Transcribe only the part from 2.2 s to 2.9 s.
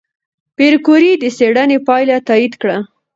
تایید کړه.